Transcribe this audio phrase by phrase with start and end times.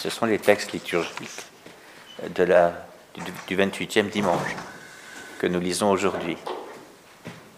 [0.00, 1.44] ce sont les textes liturgiques
[2.38, 2.72] la,
[3.46, 4.56] du, 28e dimanche
[5.38, 6.38] que nous lisons aujourd'hui.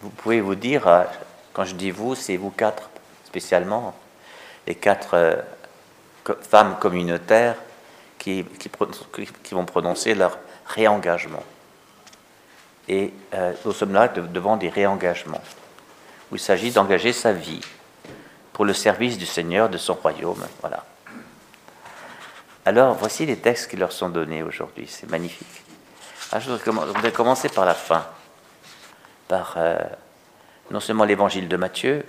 [0.01, 1.03] Vous pouvez vous dire, euh,
[1.53, 2.89] quand je dis vous, c'est vous quatre
[3.23, 3.95] spécialement,
[4.67, 5.35] les quatre euh,
[6.41, 7.55] femmes communautaires
[8.19, 11.43] qui, qui, vont prononcer leur réengagement.
[12.89, 15.41] Et euh, nous sommes là devant des réengagements,
[16.29, 17.61] où il s'agit d'engager sa vie
[18.51, 20.45] pour le service du Seigneur, de son royaume.
[20.59, 20.83] Voilà.
[22.65, 24.87] Alors, voici les textes qui leur sont donnés aujourd'hui.
[24.87, 25.47] C'est magnifique.
[26.31, 28.07] Ah, je voudrais commencer par la fin,
[29.27, 29.77] par euh,
[30.71, 32.05] non seulement l'évangile de Matthieu,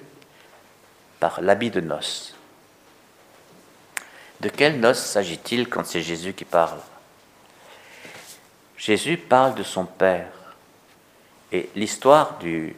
[1.18, 2.34] par l'habit de noces.
[4.40, 6.78] De quelles noces s'agit-il quand c'est Jésus qui parle?
[8.76, 10.30] Jésus parle de son Père.
[11.50, 12.76] Et l'histoire du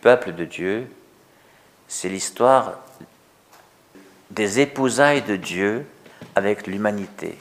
[0.00, 0.90] peuple de Dieu,
[1.86, 2.78] c'est l'histoire
[4.30, 5.86] des épousailles de Dieu
[6.34, 7.36] avec l'humanité.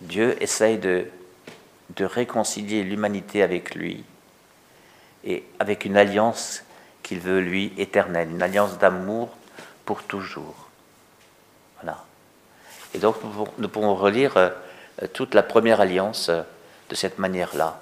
[0.00, 1.06] Dieu essaye de,
[1.96, 4.04] de réconcilier l'humanité avec lui
[5.24, 6.64] et avec une alliance
[7.02, 9.30] qu'il veut lui éternelle, une alliance d'amour
[9.84, 10.68] pour toujours.
[11.80, 12.04] Voilà.
[12.94, 13.16] Et donc
[13.58, 14.50] nous pouvons relire euh,
[15.12, 16.42] toute la première alliance euh,
[16.88, 17.80] de cette manière-là.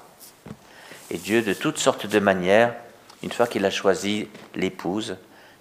[1.10, 2.74] Et Dieu, de toutes sortes de manières,
[3.22, 5.16] une fois qu'il a choisi l'épouse,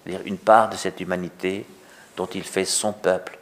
[0.06, 1.66] une part de cette humanité
[2.16, 3.38] dont il fait son peuple,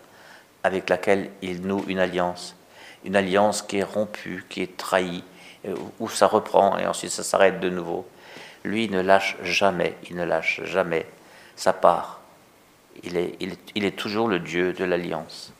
[0.62, 2.56] avec laquelle il noue une alliance,
[3.05, 5.25] une alliance qui est rompue, qui est trahie,
[5.66, 8.06] euh, où ça reprend et ensuite ça s'arrête de nouveau.
[8.64, 11.06] Lui ne lâche jamais, il ne lâche jamais
[11.56, 12.20] sa part.
[13.03, 15.53] Il est, toujours le Dieu de l'alliance.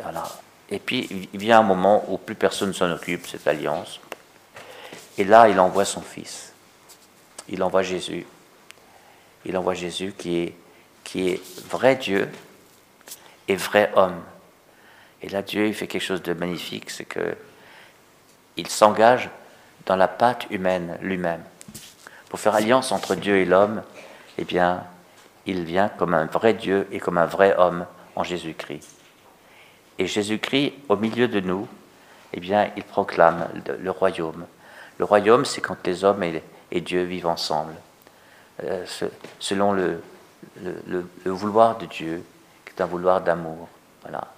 [0.00, 0.24] Voilà.
[0.70, 4.00] Et puis il vient un moment où plus personne s'en occupe, cette alliance.
[5.18, 6.52] Et là, il envoie son Fils.
[7.48, 8.26] Il envoie Jésus.
[9.44, 10.52] Il envoie Jésus qui
[11.14, 12.28] est vrai Dieu,
[13.48, 14.22] et vrai homme.
[15.22, 17.36] Et là, Dieu, il fait quelque chose de magnifique, c'est que
[18.56, 19.28] il s'engage
[19.86, 21.42] dans la pâte humaine lui-même.
[22.28, 23.82] Pour faire alliance entre Dieu et l'homme,
[24.38, 24.84] eh bien,
[25.46, 28.88] il vient comme un vrai Dieu et comme un vrai homme en Jésus-Christ.
[29.98, 31.68] Et Jésus-Christ, au milieu de nous,
[32.32, 33.48] eh bien, il proclame
[33.80, 34.46] le, royaume.
[34.98, 37.74] Le royaume, c'est quand les hommes et, Dieu vivent ensemble,
[38.64, 38.84] euh,
[39.38, 40.02] selon le,
[40.62, 42.22] le vouloir de Dieu
[42.76, 43.68] d'un vouloir d'amour.
[44.02, 44.28] Voilà.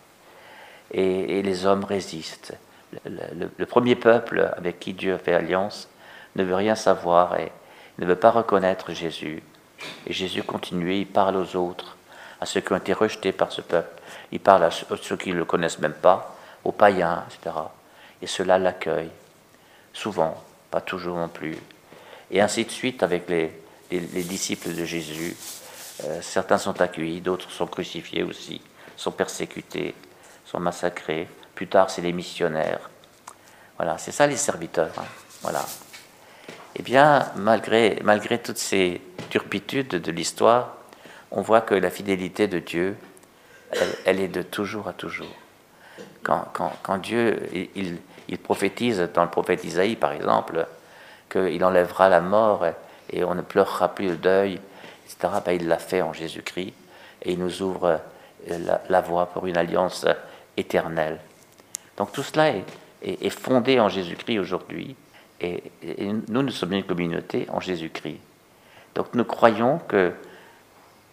[0.91, 2.55] Et, les hommes résistent.
[3.05, 5.89] Le, premier peuple avec qui Dieu fait alliance
[6.37, 7.53] ne veut rien savoir et
[7.99, 9.43] ne veut pas reconnaître Jésus.
[10.07, 11.97] Et Jésus continue, il parle aux autres,
[12.41, 14.01] à ceux qui ont été rejetés par ce peuple.
[14.33, 16.35] Il parle à ceux qui ne le connaissent même pas,
[16.65, 17.57] aux païens, etc.
[18.23, 19.11] Et ceux-là l'accueillent.
[19.93, 21.57] Souvent, pas toujours non plus.
[22.31, 23.53] Et ainsi de suite avec les
[23.91, 25.37] disciples de Jésus.
[26.05, 28.61] Euh, certains sont accueillis, d'autres sont crucifiés aussi,
[28.97, 29.95] sont persécutés,
[30.45, 31.29] sont massacrés.
[31.55, 32.91] Plus tard, c'est les missionnaires.
[33.77, 34.93] Voilà, c'est ça les serviteurs.
[34.99, 35.05] Hein.
[35.43, 35.65] Voilà.
[36.77, 39.01] Eh bien, malgré, malgré toutes ces
[39.31, 40.77] turpitudes de l'histoire,
[41.31, 42.97] on voit que la fidélité de Dieu,
[44.05, 45.35] elle, est de toujours à toujours.
[46.23, 47.99] Quand, quand, quand Dieu, il,
[48.29, 50.67] il, prophétise, dans le prophète Isaïe par exemple,
[51.31, 52.65] qu'il enlèvera la mort
[53.11, 54.61] et on ne pleurera plus le deuil,
[55.23, 56.73] ben, il l'a fait en Jésus-Christ
[57.23, 58.01] et il nous ouvre
[58.51, 60.07] euh, la, voie pour une alliance
[60.57, 61.19] éternelle.
[61.97, 62.53] Donc tout cela
[63.03, 64.97] est, fondé en Jésus-Christ aujourd'hui
[65.41, 65.63] et,
[66.29, 68.19] nous, nous sommes une communauté en Jésus-Christ.
[68.95, 70.13] Donc nous croyons que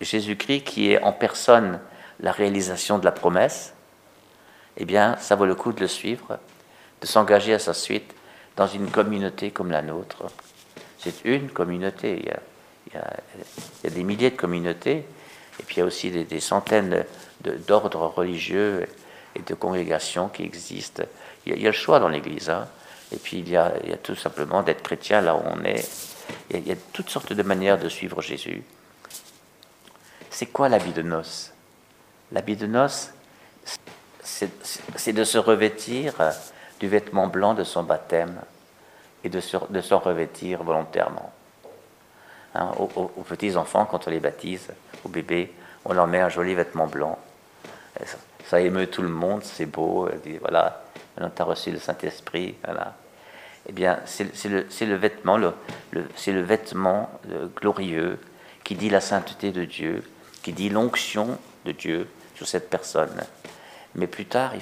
[0.02, 1.80] Jésus-Christ, qui est en personne
[2.20, 3.74] la réalisation de la promesse,
[4.78, 6.38] eh bien, ça vaut le coup de le suivre,
[7.02, 8.14] de s'engager à sa suite
[8.56, 10.24] dans une communauté comme la nôtre.
[10.98, 12.32] C'est une communauté.
[13.84, 15.06] Il y, a, des milliers de communautés,
[15.60, 17.06] et puis il y a aussi des, centaines
[17.42, 18.88] d'ordres religieux
[19.36, 21.04] et de congrégations qui existent.
[21.46, 22.68] Il y a, le choix dans l'Église, hein.
[23.12, 25.88] et puis il y, a, tout simplement d'être chrétien là où on est.
[26.52, 28.64] Il y, a, toutes sortes de manières de suivre Jésus.
[30.30, 31.52] C'est quoi l'habit de noces
[32.32, 33.12] L'habit de noces,
[34.24, 36.14] c'est de se revêtir
[36.80, 38.42] du vêtement blanc de son baptême
[39.24, 41.32] et de s'en revêtir volontairement.
[42.56, 44.68] Hein, aux, petits enfants, quand on les baptise,
[45.04, 45.52] aux bébés,
[45.84, 47.20] on leur met un joli vêtement blanc.
[48.46, 50.08] Ça, émeut tout le monde, c'est beau.
[50.24, 50.84] Dit, voilà,
[51.16, 52.56] maintenant tu as reçu le Saint-Esprit.
[52.64, 52.96] Voilà.
[53.68, 55.38] Eh bien, c'est le, vêtement,
[56.16, 58.20] c'est le vêtement euh, glorieux
[58.64, 60.04] qui dit la sainteté de Dieu,
[60.42, 63.22] qui dit l'onction de Dieu sur cette personne.
[63.96, 64.62] Mais plus tard, il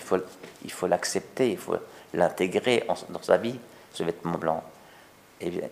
[0.71, 1.75] faut l'accepter, il faut
[2.13, 3.59] l'intégrer dans sa vie,
[3.93, 4.63] ce vêtement blanc.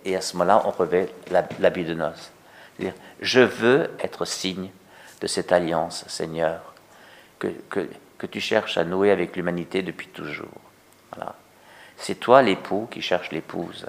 [0.04, 1.08] Et, à ce moment-là, on revêt
[1.58, 2.30] l'habit de noces.
[3.20, 4.70] Je veux être signe
[5.20, 6.74] de cette alliance, Seigneur,
[7.38, 7.88] que, que,
[8.18, 10.60] que tu cherches à nouer avec l'humanité depuis toujours.
[11.14, 11.34] Voilà.
[11.96, 13.86] C'est toi l'époux qui cherche l'épouse.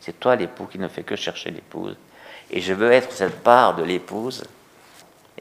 [0.00, 1.96] C'est toi l'époux qui ne fait que chercher l'épouse.
[2.50, 4.44] Et je veux être cette part de l'épouse.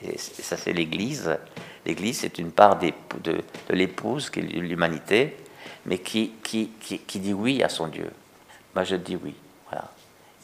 [0.02, 1.38] Et ça, c'est l'Église.
[1.86, 2.92] L'Église, c'est une part de,
[3.24, 5.38] de l'épouse, qui est l'humanité,
[5.86, 8.10] mais qui, qui, qui, dit oui à son Dieu.
[8.74, 9.36] Moi, je dis oui.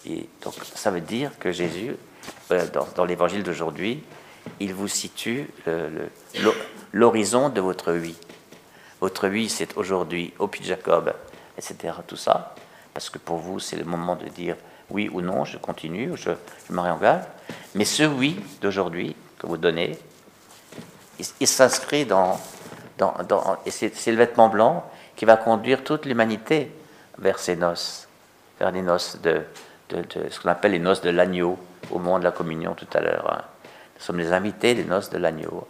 [0.06, 1.96] Et donc, ça veut dire que Jésus,
[2.52, 4.04] euh, dans, l'évangile d'aujourd'hui,
[4.60, 5.48] il vous situe
[6.94, 8.16] l'horizon de votre oui.
[9.00, 11.14] Votre oui, c'est aujourd'hui au Puy Jacob,
[11.58, 11.94] etc.
[12.08, 12.56] Tout ça,
[12.94, 14.56] parce que pour vous, c'est le moment de dire
[14.90, 16.32] oui ou non, je continue, je,
[16.68, 17.24] je me réengage.
[17.76, 19.98] Mais ce oui d'aujourd'hui que vous donnez,
[21.40, 22.40] il, s'inscrit dans,
[22.98, 26.72] dans, et c'est le vêtement blanc qui va conduire toute l'humanité
[27.18, 28.08] vers ces noces,
[28.62, 29.42] vers les noces de,
[29.90, 31.58] ce qu'on appelle les noces de l'agneau
[31.90, 33.34] au moment de la communion tout à l'heure.
[33.34, 33.42] Hein.
[33.96, 35.68] Nous sommes les invités des noces de l'agneau.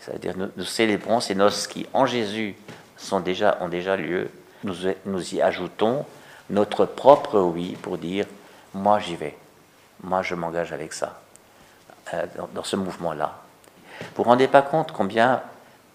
[0.00, 2.56] C'est-à-dire nous, nous, célébrons ces noces qui, en Jésus,
[2.96, 4.30] sont déjà, ont déjà lieu.
[4.64, 4.74] Nous,
[5.04, 6.06] nous y ajoutons
[6.48, 8.24] notre propre oui pour dire
[8.72, 9.36] moi j'y vais,
[10.02, 11.20] moi je m'engage avec ça,
[12.14, 12.24] euh,
[12.54, 13.42] dans, ce mouvement-là.
[14.00, 15.42] Vous ne vous rendez pas compte combien,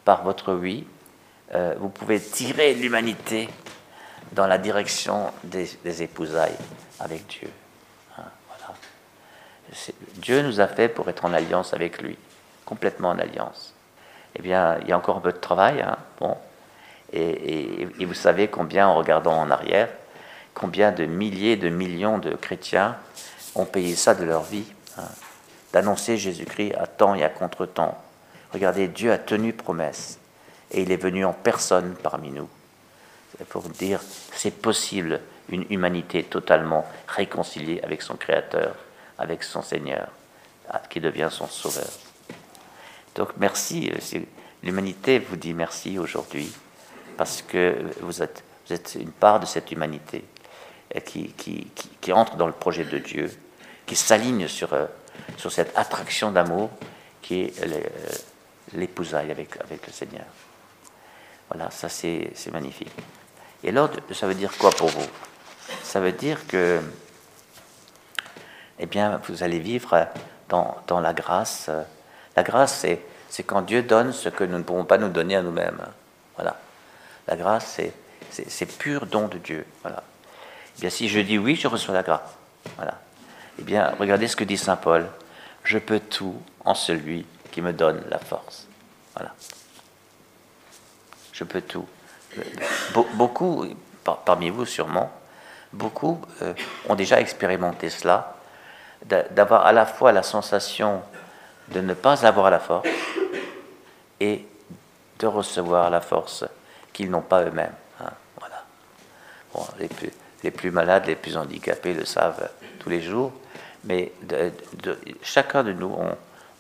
[0.06, 0.86] par votre oui,
[1.56, 3.50] euh, vous pouvez tirer l'humanité
[4.32, 6.58] dans la direction des, épousailles
[7.00, 7.50] avec Dieu.
[8.18, 8.24] Hein,
[10.16, 12.18] Dieu nous a fait pour être en alliance avec lui,
[12.66, 13.74] complètement en alliance.
[14.36, 16.38] Eh bien, il y a encore un peu de travail, hein, bon.
[17.14, 19.90] Et, vous savez combien, en regardant en arrière,
[20.54, 22.98] combien de milliers, de millions de chrétiens
[23.56, 24.66] ont payé ça de leur vie,
[24.98, 25.08] hein,
[25.72, 27.98] d'annoncer Jésus-Christ à temps et à contre-temps.
[28.52, 30.20] Regardez, Dieu a tenu promesse
[30.72, 32.50] et il est venu en personne parmi nous
[33.46, 34.02] pour dire
[34.34, 38.76] c'est possible une humanité totalement réconciliée avec son Créateur,
[39.18, 40.10] avec son Seigneur,
[40.70, 41.88] ah, qui devient son Sauveur.
[43.16, 44.20] Donc merci, euh,
[44.64, 46.52] l'humanité vous dit merci aujourd'hui
[47.18, 48.44] parce que vous êtes,
[49.00, 50.26] une part de cette humanité
[51.06, 53.32] qui, qui, entre dans le projet de Dieu,
[53.86, 54.86] qui s'aligne sur, euh,
[55.38, 56.70] sur cette attraction d'amour
[57.22, 57.80] qui est euh,
[58.74, 60.26] l'épousaille avec, avec le Seigneur.
[61.50, 62.92] Voilà, ça c'est magnifique.
[63.68, 65.06] Et alors, ça veut dire quoi pour vous?
[65.84, 66.80] Ça veut dire que,
[68.80, 70.08] eh bien, vous allez vivre
[70.48, 71.70] dans, dans la grâce.
[72.38, 72.86] La grâce,
[73.30, 75.82] c'est quand Dieu donne ce que nous ne pouvons pas nous donner à nous-mêmes.
[76.36, 76.56] Voilà.
[77.28, 77.82] La grâce,
[78.32, 79.66] c'est pur don de Dieu.
[79.82, 80.02] Voilà.
[80.78, 82.38] Eh bien, si je dis oui, je reçois la grâce.
[82.78, 82.98] Voilà.
[83.60, 85.06] Eh bien, regardez ce que dit saint Paul.
[85.66, 88.66] Je peux tout en celui qui me donne la force.
[89.14, 89.36] Voilà.
[91.34, 91.86] Je peux tout.
[93.14, 93.66] Beaucoup,
[94.26, 95.12] parmi vous sûrement,
[95.74, 96.54] beaucoup euh,
[96.88, 98.36] ont déjà expérimenté cela,
[99.06, 101.02] d'avoir à la fois la sensation
[101.70, 102.88] de ne pas avoir la force
[104.20, 104.46] et
[105.20, 106.46] de recevoir la force
[106.94, 107.74] qu'ils n'ont pas eux-mêmes.
[108.02, 108.64] Hein, voilà.
[109.54, 109.66] Bon,
[110.44, 112.50] les plus, malades, les plus handicapés le savent
[112.80, 113.32] tous les jours,
[113.84, 114.12] mais
[115.22, 115.96] chacun de nous,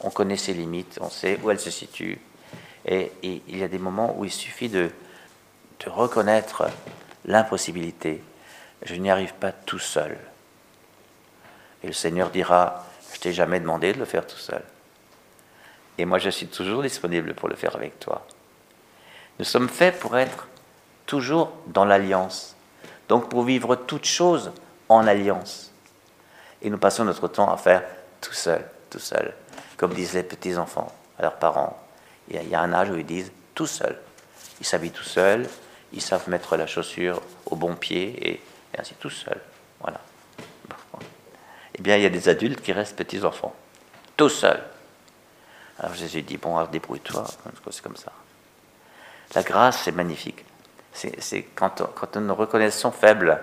[0.01, 2.19] on, connaît ses limites, on sait où elles se situent,
[2.85, 4.91] et, il y a des moments où il suffit de,
[5.83, 6.69] de reconnaître
[7.25, 8.23] l'impossibilité.
[8.83, 10.17] Je n'y arrive pas tout seul.
[11.83, 14.63] Et le Seigneur dira, je t'ai jamais demandé de le faire tout seul.
[15.97, 18.25] Et moi, je suis toujours disponible pour le faire avec toi.
[19.39, 20.47] Nous sommes faits pour être
[21.05, 22.55] toujours dans l'alliance.
[23.09, 24.51] Donc pour vivre toute chose
[24.89, 25.71] en alliance.
[26.61, 27.83] Et nous passons notre temps à faire
[28.21, 29.33] tout seul, tout seul,
[29.77, 31.79] comme disent les petits-enfants à leurs parents.
[32.29, 33.97] Il y a un âge où ils disent tout seul.
[34.59, 35.47] Ils s'habillent tout seuls,
[35.93, 38.41] ils savent mettre la chaussure au bon pied et,
[38.77, 39.39] ainsi tout seul.
[39.79, 39.99] Voilà.
[41.75, 43.55] Eh bien, il y a des adultes qui restent petits-enfants,
[44.15, 44.63] tout seuls.
[45.79, 47.25] Alors Jésus dit, bon, débrouille-toi,
[47.69, 48.11] c'est comme ça.
[49.35, 50.43] La grâce, c'est magnifique
[50.97, 53.39] c'est quand, quand, nous nous reconnaissons faibles,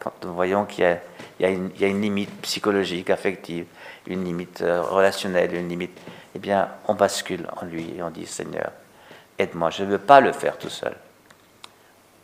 [0.00, 0.98] quand nous voyons qu'il
[1.40, 3.66] y, a une limite psychologique, affective,
[4.06, 5.96] une limite euh, relationnelle, une limite,
[6.34, 8.72] eh bien, on bascule en lui et on dit Seigneur,
[9.38, 10.96] aide-moi, je ne veux pas le faire tout seul.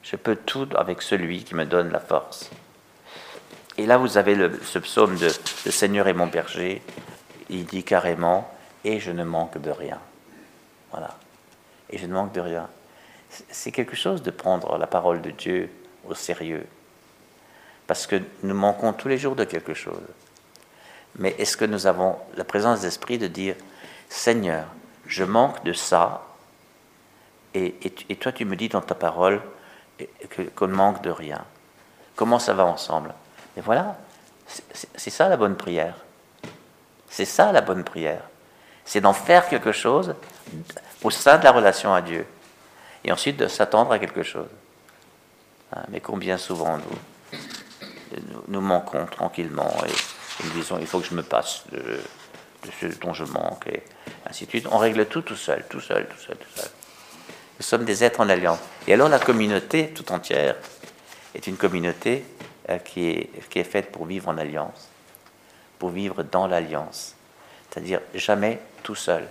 [0.03, 2.51] Je peux tout avec celui qui me donne la force.
[3.77, 5.29] Et là, vous avez le, ce psaume de
[5.65, 6.83] Le Seigneur est mon berger.
[7.51, 8.51] Il dit carrément
[8.85, 9.99] Et je ne manque de rien.
[10.91, 11.17] Voilà.
[11.91, 12.69] Et je ne manque de rien
[13.51, 15.71] c'est quelque chose de prendre la parole de Dieu
[16.09, 16.67] au sérieux.
[17.87, 20.01] Parce que nous manquons tous les jours de quelque chose.
[21.17, 23.55] Mais est-ce que nous avons la présence d'esprit de dire,
[24.09, 24.67] Seigneur,
[25.07, 26.25] je manque de ça,
[27.55, 27.73] et,
[28.21, 29.41] toi tu me dis dans ta parole
[30.57, 31.45] qu'on ne manque de rien.
[32.17, 33.15] Comment ça va ensemble?
[33.57, 33.97] Et voilà,
[34.47, 35.95] c'est ça la bonne prière.
[37.09, 38.23] C'est ça la bonne prière.
[38.85, 40.15] C'est d'en faire quelque chose
[41.03, 42.27] au sein de la relation à Dieu,
[43.05, 44.49] et ensuite de s'attendre à quelque chose.
[45.73, 51.15] Hein, mais combien souvent nous, nous, manquons tranquillement et, nous disons il faut que je
[51.15, 52.01] me passe de,
[52.81, 53.83] ce dont je manque, et
[54.27, 54.67] ainsi de suite.
[54.71, 56.71] On règle tout tout seul, tout seul, tout seul, tout seul.
[57.59, 58.61] Nous sommes des êtres en alliance.
[58.87, 60.57] Et alors la communauté tout entière
[61.35, 62.25] est une communauté
[62.71, 64.89] euh, qui, est, faite pour vivre en alliance,
[65.79, 67.15] pour vivre dans l'alliance,
[67.69, 69.27] c'est-à-dire jamais tout seul.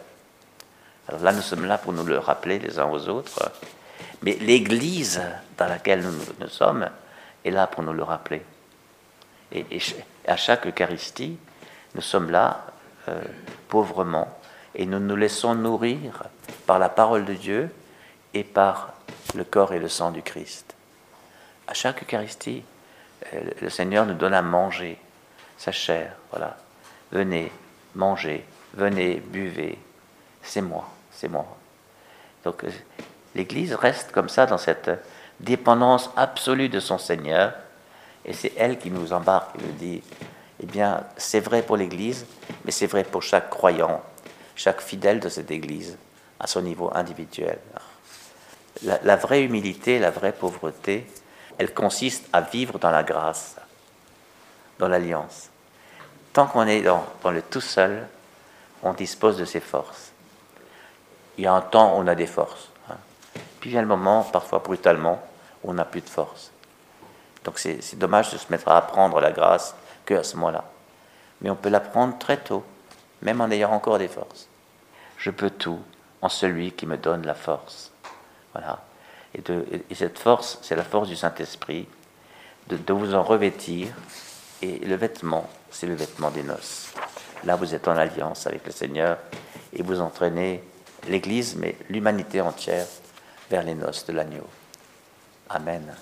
[1.07, 3.51] Alors là, nous sommes là pour nous le rappeler les uns aux autres,
[4.22, 5.22] mais l'Église
[5.57, 6.89] dans laquelle nous, sommes
[7.46, 8.41] est là pour nous le rappeler.
[9.53, 9.65] Et,
[10.27, 11.38] à chaque Eucharistie,
[11.96, 12.65] nous sommes là
[13.07, 13.22] euh,
[13.69, 14.38] pauvrement
[14.75, 16.24] et nous nous laissons nourrir
[16.65, 17.69] par la parole de Dieu
[18.34, 18.93] et par
[19.36, 20.75] le corps et le sang du Christ.
[21.67, 22.63] À chaque Eucharistie,
[23.34, 24.98] euh, le Seigneur nous donne à manger
[25.57, 26.13] sa chair.
[26.31, 26.57] Voilà.
[27.12, 27.51] Venez,
[27.96, 29.77] mangez, venez, buvez.
[30.41, 31.46] C'est moi, c'est moi.
[32.43, 32.69] Donc euh,
[33.36, 34.89] l'Église reste comme ça dans cette
[35.39, 37.53] dépendance absolue de son Seigneur.
[38.25, 40.03] Et c'est elle qui nous embarque et nous dit,
[40.62, 42.25] eh bien, c'est vrai pour l'Église,
[42.65, 44.01] mais c'est vrai pour chaque croyant,
[44.55, 45.98] chaque fidèle de cette Église,
[46.39, 47.60] à son niveau individuel.
[48.84, 51.07] La, vraie humilité, la vraie pauvreté,
[51.57, 53.55] elle consiste à vivre dans la grâce,
[54.79, 55.50] dans l'alliance.
[56.34, 58.07] Tant qu'on est dans, le tout seul,
[58.84, 60.12] on dispose de ses forces.
[61.38, 62.69] Il y a un temps où on a des forces.
[62.89, 62.98] Hein.
[63.60, 65.24] Puis vient le moment, parfois brutalement,
[65.63, 66.51] où on n'a plus de force.
[67.43, 69.74] Donc c'est dommage de se mettre à apprendre la grâce
[70.05, 70.65] qu'à ce moment-là.
[71.41, 72.63] Mais on peut l'apprendre très tôt,
[73.22, 74.48] même en ayant encore des forces.
[75.17, 75.79] Je peux tout
[76.22, 77.91] en celui qui me donne la force.
[79.35, 81.87] Et, cette force, c'est la force du Saint-Esprit,
[82.67, 83.89] de, vous en revêtir.
[84.61, 86.93] Et le vêtement, c'est le vêtement des noces.
[87.43, 89.17] Là, vous êtes en alliance avec le Seigneur
[89.73, 90.63] et vous entraînez
[91.07, 92.87] l'Église, mais l'humanité entière,
[93.49, 94.47] vers les noces de l'agneau.
[95.49, 95.95] Amen.